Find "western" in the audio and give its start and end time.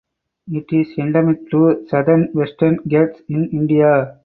2.33-2.77